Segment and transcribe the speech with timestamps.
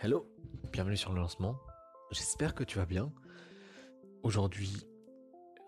[0.00, 0.30] Hello,
[0.72, 1.58] bienvenue sur le lancement.
[2.12, 3.12] J'espère que tu vas bien.
[4.22, 4.86] Aujourd'hui,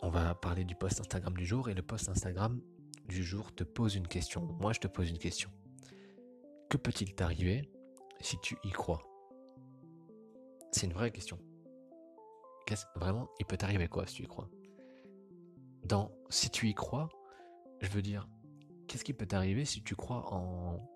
[0.03, 2.60] on va parler du post Instagram du jour et le post Instagram
[3.08, 4.42] du jour te pose une question.
[4.60, 5.50] Moi, je te pose une question.
[6.68, 7.72] Que peut-il t'arriver
[8.20, 9.02] si tu y crois?
[10.70, 11.40] C'est une vraie question.
[12.94, 14.48] Vraiment, il peut t'arriver quoi si tu y crois?
[15.82, 17.08] Dans si tu y crois,
[17.80, 18.28] je veux dire,
[18.86, 20.88] qu'est-ce qui peut t'arriver si tu crois en,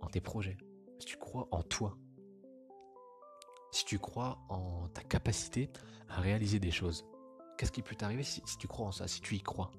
[0.00, 0.58] en tes projets?
[1.00, 1.98] Si tu crois en toi?
[3.80, 5.70] Si tu crois en ta capacité
[6.10, 7.06] à réaliser des choses.
[7.56, 9.70] Qu'est-ce qui peut t'arriver si, tu crois en ça, si tu y crois?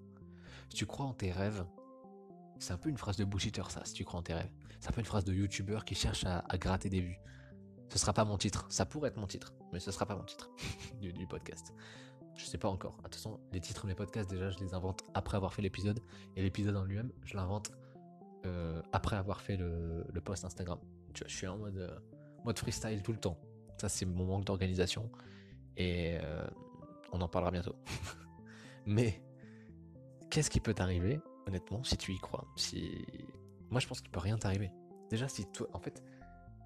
[0.70, 1.64] Si tu crois en tes rêves,
[2.58, 4.50] c'est un peu une phrase de bullshitter ça, si tu crois en tes rêves.
[4.80, 7.20] C'est un peu une phrase de youtubeur qui cherche à, gratter des vues.
[7.90, 10.24] Ce sera pas mon titre, ça pourrait être mon titre, mais ce sera pas mon
[10.24, 10.49] titre
[10.99, 11.72] du, podcast.
[12.34, 12.98] Je sais pas encore.
[13.04, 15.99] Attention, les titres de mes podcasts, déjà, je les invente après avoir fait l'épisode.
[16.36, 17.72] Et l'épisode en lui-même, je l'invente
[18.48, 20.80] euh, après avoir fait le, post Instagram.
[21.13, 21.99] je suis en euh,
[22.44, 23.38] mode freestyle tout le temps.
[23.90, 25.10] C'est mon manque d'organisation.
[25.77, 26.48] Et euh,
[27.12, 27.76] on en parlera bientôt.
[28.85, 29.21] Mais
[30.29, 32.46] qu'est-ce qui peut t'arriver, honnêtement, si tu y crois?
[32.55, 33.05] Si
[33.70, 34.71] moi, je pense qu'il peut rien t'arriver.
[35.09, 36.04] Déjà, si toi, en fait,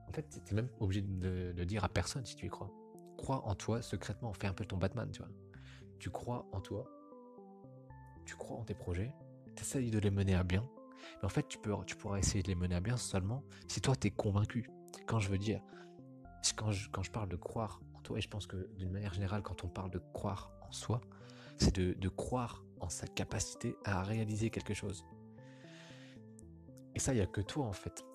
[0.08, 2.72] en fait, t'es même obligé de dire à personne si tu y crois.
[3.18, 4.34] Crois en toi secrètement.
[4.34, 5.32] Fais un peu ton Batman, tu vois.
[6.00, 6.90] Tu crois en toi.
[8.26, 9.14] Tu crois en tes projets.
[9.56, 10.68] T'essayes de les mener à bien.
[11.18, 13.82] Mais en fait, tu, peux, tu pourras essayer de les mener à bien seulement si
[13.82, 14.70] toi, t'es convaincu.
[15.06, 15.62] Quand je veux dire,
[16.54, 19.14] quand je, quand je parle de croire en toi, et je pense que d'une manière
[19.14, 21.02] générale, quand on parle de croire en soi,
[21.58, 25.06] c'est de, croire en sa capacité à réaliser quelque chose.
[26.94, 28.06] Et ça, il n'y a que toi, en fait,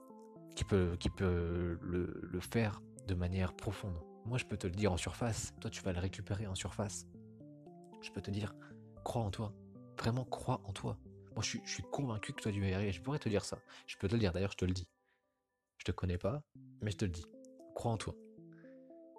[0.55, 3.99] qui peut, qui peut le, le, faire de manière profonde.
[4.25, 7.07] Moi, je peux te le dire en surface, toi, tu vas le récupérer en surface.
[8.03, 8.55] Je peux te dire,
[9.05, 9.53] crois en toi.
[9.99, 10.99] Vraiment, crois en toi.
[11.35, 12.93] Moi, je suis, convaincu que toi, tu vas y arriver.
[12.93, 13.59] Je pourrais te dire ça.
[13.87, 14.89] Je peux te le dire, d'ailleurs, je te le dis.
[15.79, 16.43] Je te connais pas,
[16.83, 17.25] mais je te le dis
[17.81, 18.15] crois en toi.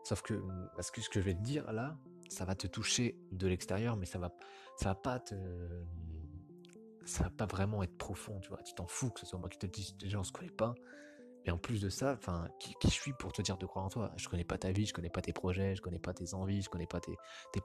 [0.03, 0.33] Sauf que,
[0.75, 1.97] parce que ce que je vais te dire là,
[2.29, 4.31] ça va te toucher de l'extérieur, mais ça va,
[4.77, 5.35] ça va pas te,
[7.05, 8.61] ça va pas vraiment être profond, tu vois.
[8.63, 10.51] Tu t'en fous que ce soit moi qui te le dise, déjà on se connaît
[10.51, 10.75] pas.
[11.43, 13.89] Et en plus de ça, enfin, qui, je suis pour te dire de croire en
[13.89, 14.11] toi?
[14.15, 16.61] Je connais pas ta vie, je connais pas tes projets, je connais pas tes envies,
[16.61, 17.15] je connais pas tes,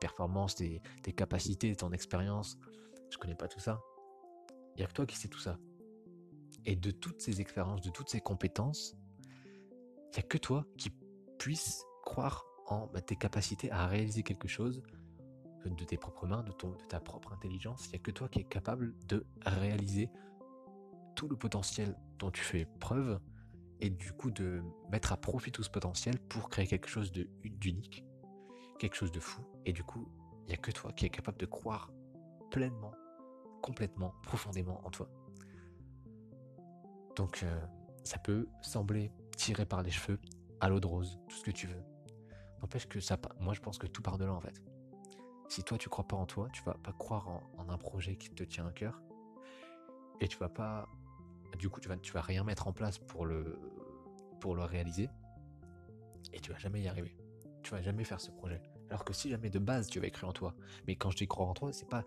[0.00, 2.56] performances, tes, tes capacités, ton expérience.
[3.10, 3.82] Je connais pas tout ça.
[4.74, 5.58] Il y a que toi qui sais tout ça.
[6.64, 8.96] Et de toutes ces expériences, de toutes ces compétences,
[10.18, 10.90] n'y a que toi qui
[11.38, 14.82] puisse croire en bah, tes capacités à réaliser quelque chose
[15.64, 16.52] de tes propres mains, de
[16.88, 17.86] ta propre intelligence.
[17.86, 20.10] Il n'y a que toi qui es capable de réaliser
[21.14, 23.18] tout le potentiel dont tu fais preuve
[23.80, 28.04] et du coup de mettre à profit tout ce potentiel pour créer quelque chose d'unique,
[28.78, 29.42] quelque chose de fou.
[29.64, 30.08] Et du coup,
[30.44, 31.90] il n'y a que toi qui es capable de croire
[32.50, 32.92] pleinement,
[33.62, 35.08] complètement, profondément en toi.
[37.16, 37.60] Donc euh,
[38.04, 40.18] ça peut sembler tiré par les cheveux,
[40.60, 41.82] à l'eau de rose, tout ce que tu veux.
[42.60, 44.62] N'empêche que ça, moi je pense que tout part de là en fait.
[45.48, 48.30] Si toi tu crois pas en toi, tu vas pas croire en, un projet qui
[48.30, 49.00] te tient à cœur,
[50.20, 50.88] et tu vas pas,
[51.58, 53.58] du coup tu vas, vas rien mettre en place pour le,
[54.40, 55.08] pour le réaliser,
[56.32, 57.16] et tu vas jamais y arriver.
[57.62, 58.62] Tu vas jamais faire ce projet.
[58.90, 60.54] Alors que si jamais de base tu avais cru en toi,
[60.86, 62.04] mais quand je dis croire en toi, c'est pas,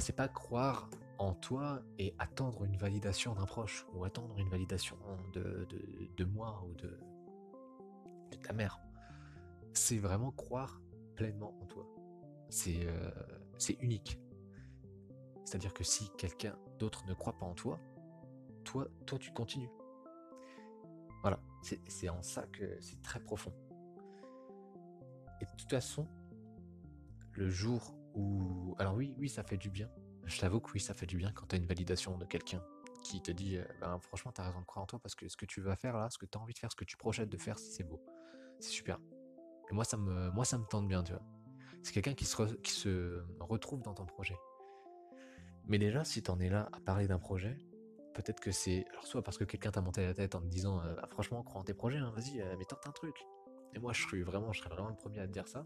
[0.00, 0.88] c'est pas croire
[1.18, 4.96] en toi et attendre une validation d'un proche ou attendre une validation
[5.32, 5.68] de,
[6.16, 6.98] de, moi ou de,
[8.30, 8.80] de ta mère.
[9.74, 10.80] C'est vraiment croire
[11.14, 11.86] pleinement en toi.
[12.48, 13.10] C'est euh,
[13.80, 14.18] unique.
[15.44, 17.78] C'est-à-dire que si quelqu'un d'autre ne croit pas en toi,
[18.64, 19.70] toi, toi tu continues.
[21.20, 21.38] Voilà,
[21.88, 23.52] c'est en ça que c'est très profond.
[25.42, 26.08] Et de toute façon,
[27.32, 28.74] le jour où...
[28.78, 29.88] Alors oui, oui, ça fait du bien
[30.30, 32.62] je t'avoue que oui, ça fait du bien quand tu as une validation de quelqu'un
[33.02, 35.36] qui te dit ben, franchement, tu as raison de croire en toi parce que ce
[35.36, 36.96] que tu vas faire là, ce que tu as envie de faire, ce que tu
[36.96, 38.02] projettes de faire, c'est beau.
[38.60, 39.00] C'est super.
[39.70, 41.22] Et moi, ça me, moi, ça me tente bien, tu vois.
[41.82, 44.36] C'est quelqu'un qui se, retrouve dans ton projet.
[45.66, 47.56] Mais déjà, si tu en es là à parler d'un projet,
[48.14, 48.84] peut-être que c'est.
[48.90, 51.60] Alors, soit parce que quelqu'un t'a monté la tête en te disant ah, franchement, crois
[51.60, 53.16] en tes projets, hein, vas-y, mais tente un truc.
[53.72, 55.64] Et moi, je suis vraiment, je serais vraiment le premier à te dire ça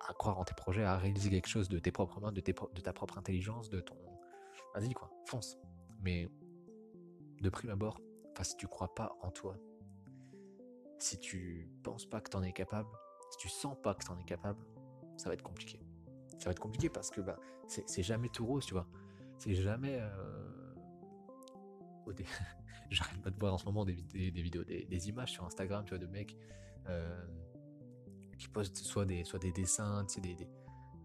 [0.00, 2.80] à croire en tes projets, à réaliser quelque chose de tes propres mains, de, de
[2.80, 3.96] ta propre intelligence, de ton.
[4.74, 5.58] Vas-y quoi, fonce.
[6.00, 6.28] Mais
[7.40, 8.00] de prime abord,
[8.42, 9.56] si tu crois pas en toi,
[10.98, 12.88] si tu penses pas que tu en es capable,
[13.30, 14.64] si tu sens pas que tu en es capable,
[15.16, 15.80] ça va être compliqué.
[16.38, 18.86] Ça va être compliqué parce que bah, c'est jamais tout rose, tu vois.
[19.38, 19.98] C'est jamais.
[20.00, 20.74] Euh...
[22.90, 25.90] J'arrête pas de voir en ce moment des, des, vidéos, des, images sur Instagram, tu
[25.90, 26.36] vois, de mecs.
[26.86, 27.26] Euh
[28.38, 30.48] qui postent soit des, soit des dessins, tu sais, des, des,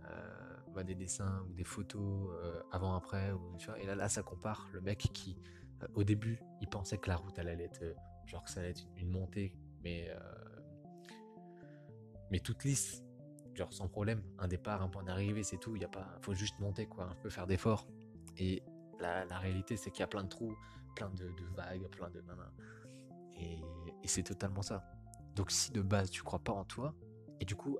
[0.05, 3.33] euh, bah, des dessins ou des photos euh, avant-après.
[3.79, 5.37] Et là, là, ça compare le mec qui,
[5.83, 7.95] euh, au début, il pensait que la route allait être,
[8.25, 10.11] genre que ça allait être une montée mais,
[12.29, 13.03] mais toute lisse,
[13.55, 14.21] genre sans problème.
[14.37, 15.75] Un départ, un point d'arrivée, c'est tout.
[15.75, 15.87] Il
[16.21, 17.87] faut juste monter, quoi, un peu faire d'efforts.
[18.37, 18.61] Et
[18.99, 20.55] la, réalité, c'est qu'il y a plein de trous,
[20.95, 22.23] plein de, vagues, plein de
[23.39, 23.59] Et,
[24.03, 24.83] et c'est totalement ça.
[25.35, 26.93] Donc si de base tu crois pas en toi,
[27.41, 27.79] et du coup,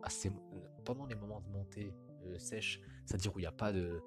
[0.84, 1.94] pendant les moments de montée
[2.26, 4.02] euh, sèche, c'est-à-dire où il n'y a pas de,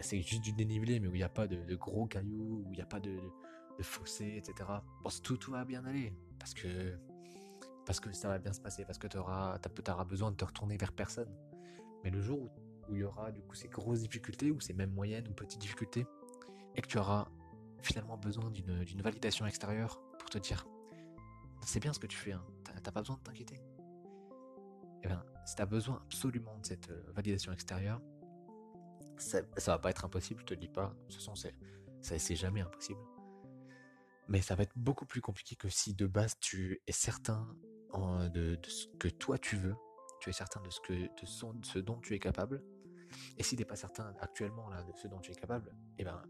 [0.00, 2.76] c'est juste du dénivelé, mais où il n'y a pas de, gros cailloux, où il
[2.76, 3.18] n'y a pas de,
[3.78, 4.70] de, fossé, etc.
[5.02, 6.96] Bon, tout, tout va bien aller, parce que,
[7.84, 9.58] parce que ça va bien se passer, parce que tu auras,
[9.88, 11.34] auras besoin de te retourner vers personne.
[12.04, 12.40] Mais le jour
[12.88, 15.60] où, il y aura du coup ces grosses difficultés, ou ces mêmes moyennes ou petites
[15.60, 16.06] difficultés,
[16.76, 17.28] et que tu auras
[17.82, 20.64] finalement besoin d'une validation extérieure pour te dire
[21.62, 22.44] c'est bien ce que tu fais, hein.
[22.82, 23.60] t'as pas besoin de t'inquiéter.
[25.02, 28.00] Eh bien, si tu as besoin absolument de cette euh, validation extérieure,
[29.16, 30.88] ça, ça va pas être impossible, je te le dis pas.
[30.88, 31.54] De toute façon, c'est,
[32.00, 33.00] c'est jamais impossible.
[34.28, 37.48] Mais ça va être beaucoup plus compliqué que si de base tu es certain
[38.32, 39.74] de, ce que toi tu veux,
[40.20, 42.62] tu es certain de ce, que, de ce dont tu es capable.
[43.36, 46.04] Et si tu n'es pas certain actuellement là, de ce dont tu es capable, eh
[46.04, 46.22] ben,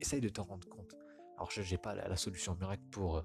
[0.00, 0.94] essaye de t'en rendre compte.
[1.36, 3.16] Alors je n'ai pas la, solution miracle pour...
[3.16, 3.22] Euh,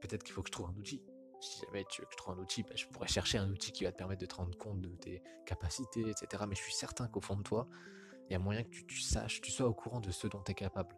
[0.00, 1.02] peut-être qu'il faut que je trouve un outil
[1.40, 3.72] si jamais tu veux que je trouve un outil, bah, je pourrais chercher un outil
[3.72, 6.44] qui va te permettre de te rendre compte de tes capacités, etc.
[6.48, 7.68] Mais je suis certain qu'au fond de toi,
[8.28, 10.52] il y a moyen que tu, saches, tu sois au courant de ce dont tu
[10.52, 10.96] es capable.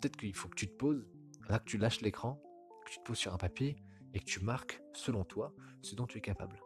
[0.00, 1.04] Peut-être qu'il faut que tu te poses,
[1.48, 2.40] là que tu lâches l'écran,
[2.84, 3.82] que tu te poses sur un papier
[4.14, 6.60] et que tu marques, selon toi, ce dont tu es capable.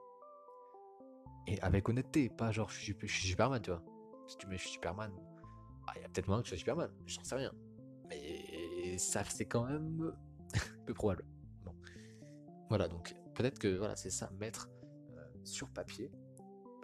[1.47, 3.83] Et avec honnêteté, pas genre je suis, Superman, tu vois.
[4.27, 5.13] Si tu mets je suis Superman,
[5.87, 7.53] ah, il y a peut-être moyen que je sois Superman, j'en sais rien.
[8.09, 10.13] Mais ça, c'est quand même
[10.87, 11.25] peu probable.
[12.69, 14.69] Voilà, donc peut-être que voilà, c'est ça, mettre
[15.17, 16.11] euh, sur papier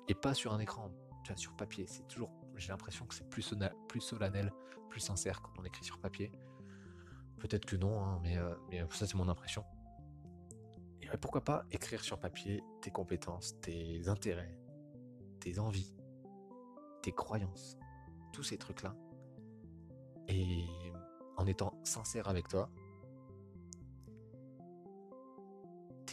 [0.09, 0.91] et pas sur un écran.
[1.37, 2.31] Sur papier, c'est toujours.
[2.57, 3.55] J'ai l'impression que c'est plus,
[3.89, 4.53] plus solennel,
[4.91, 6.31] plus sincère quand on écrit sur papier.
[7.39, 9.65] Peut-être que non, hein, mais, euh, mais ça c'est mon impression.
[11.01, 14.59] Et pourquoi pas écrire sur papier tes compétences, tes intérêts,
[15.41, 15.95] tes envies,
[17.03, 17.77] tes croyances,
[18.33, 18.95] tous ces trucs-là.
[20.29, 20.67] Et
[21.37, 22.71] en étant sincère avec toi,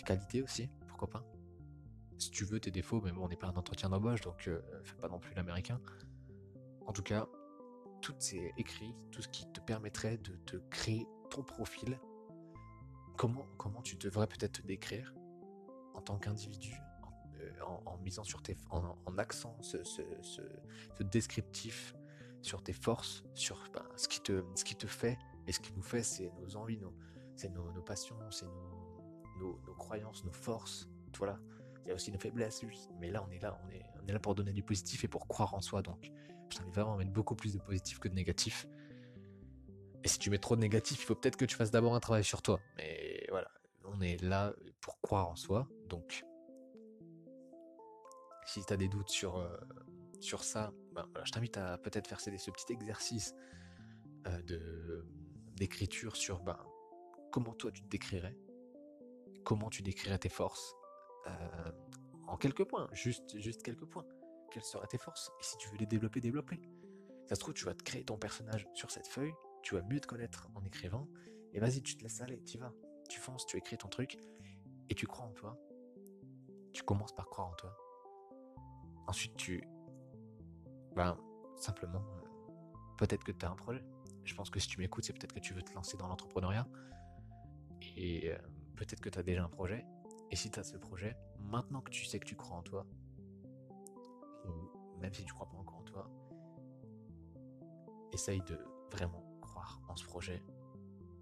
[0.10, 1.24] qualité aussi, pourquoi pas.
[2.18, 4.60] Si tu veux tes défauts, mais bon, on n'est pas un entretien d'embauche, donc euh,
[4.84, 5.80] fais pas non plus l'américain.
[6.88, 7.28] En tout cas,
[8.02, 12.00] tout c'est écrit, tout ce qui te permettrait de te créer ton profil.
[13.18, 15.14] Comment, comment tu devrais peut-être te décrire
[15.94, 16.74] en tant qu'individu,
[17.62, 21.94] en, euh, misant sur tes, en, en accent ce, ce, ce, descriptif
[22.42, 25.74] sur tes forces, sur ben, ce, qui te, ce qui te fait, et ce qui
[25.74, 26.96] nous fait, c'est nos envies, nos,
[27.36, 28.79] c'est nos, nos passions, c'est nos,
[29.40, 30.88] nos, croyances, nos forces.
[31.18, 31.40] Voilà.
[31.84, 32.64] Il y a aussi nos faiblesses.
[33.00, 33.70] Mais là, on est là, on
[34.08, 35.82] est, là pour donner du positif et pour croire en soi.
[35.82, 36.12] Donc,
[36.50, 38.68] je t'invite vraiment à mettre beaucoup plus de positif que de négatif.
[40.04, 42.00] Et si tu mets trop de négatif, il faut peut-être que tu fasses d'abord un
[42.00, 42.60] travail sur toi.
[42.78, 43.50] Mais voilà,
[43.86, 45.68] on est là pour croire en soi.
[45.88, 46.24] Donc,
[48.46, 49.58] si tu as des doutes sur, euh,
[50.20, 53.36] sur ça, ben, je t'invite à peut-être faire ce petit exercice
[54.28, 55.04] euh,
[55.56, 56.58] d'écriture sur ben,
[57.32, 58.36] comment toi tu te décrirais
[59.44, 60.76] comment tu décrirais tes forces
[61.28, 61.72] euh,
[62.28, 64.06] en quelques points, juste, juste quelques points.
[64.52, 65.32] Quelles seraient tes forces?
[65.40, 66.60] Et si tu veux les développer, développer.
[67.28, 70.00] Ça se trouve, tu vas te créer ton personnage sur cette feuille, tu vas mieux
[70.00, 71.08] te connaître en écrivant,
[71.54, 72.74] et vas-y, tu te laisses aller, tu vas.
[73.10, 74.18] Tu fonces, tu écris ton truc,
[74.90, 75.60] et tu crois en toi.
[76.74, 77.76] Tu commences par croire en toi.
[79.08, 79.64] Ensuite, tu.
[80.96, 81.18] Ben,
[81.56, 82.52] simplement, euh,
[82.98, 83.84] peut-être que tu as un projet.
[84.24, 86.68] Je pense que si tu m'écoutes, c'est peut-être que tu veux te lancer dans l'entrepreneuriat.
[87.98, 88.32] Et.
[88.80, 89.86] Peut-être que tu as déjà un projet.
[90.32, 92.86] Et si tu as ce projet, maintenant que tu sais que tu crois en toi,
[94.46, 96.10] ou même si tu crois pas encore en toi,
[98.14, 98.58] essaye de
[98.90, 100.42] vraiment croire en ce projet.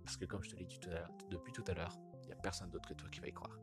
[0.04, 0.80] Parce que comme je te l'ai dit
[1.32, 3.58] depuis tout à l'heure, il n'y a personne d'autre que toi qui va y croire.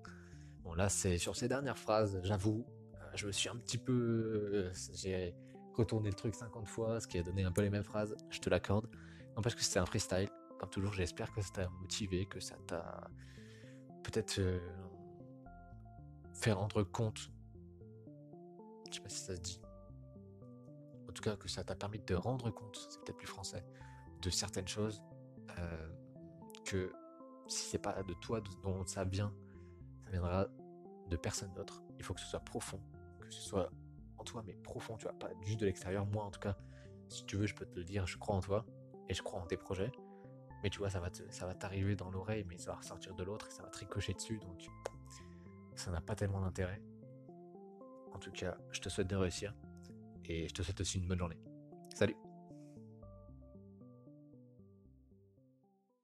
[0.64, 3.92] Bon là, c'est sur ces dernières phrases, j'avoue, euh, je me suis un petit peu...
[3.92, 5.36] Euh, j'ai
[5.74, 8.40] retourné le truc 50 fois, ce qui a donné un peu les mêmes phrases, je
[8.40, 8.88] te l'accorde.
[9.36, 10.28] Non parce que c'était un freestyle.
[10.58, 13.08] Comme toujours, j'espère que ça t'a motivé, que ça t'a
[14.04, 14.60] peut-être euh,
[16.32, 17.30] faire rendre compte,
[18.90, 19.60] je sais pas si ça se dit,
[21.08, 23.64] en tout cas que ça t'a permis de rendre compte, c'est peut-être plus français,
[24.22, 25.02] de certaines choses
[25.58, 25.88] euh,
[26.64, 26.92] que
[27.48, 29.34] si c'est pas de toi dont ça vient,
[30.04, 30.46] ça viendra
[31.08, 31.82] de personne d'autre.
[31.98, 32.80] Il faut que ce soit profond,
[33.20, 33.70] que ce soit
[34.18, 36.06] en toi mais profond, tu vois, pas juste de l'extérieur.
[36.06, 36.56] Moi en tout cas,
[37.08, 38.64] si tu veux, je peux te le dire, je crois en toi
[39.08, 39.92] et je crois en tes projets.
[40.64, 43.50] Mais tu vois, ça va, t'arriver dans l'oreille, mais ça va ressortir de l'autre et
[43.50, 44.38] ça va te ricocher dessus.
[44.38, 44.66] Donc,
[45.74, 46.80] ça n'a pas tellement d'intérêt.
[48.14, 49.54] En tout cas, je te souhaite de réussir.
[50.24, 51.38] Et je te souhaite aussi une bonne journée.
[51.94, 52.16] Salut